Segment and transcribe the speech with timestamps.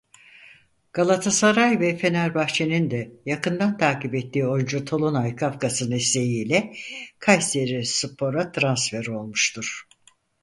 [0.93, 6.73] Galatasaray ve Fenerbahçe'nin da yakından takip ettiği oyuncu Tolunay Kafkas'ın isteği ile
[7.19, 9.87] Kayserispor'a transfer olmuştur.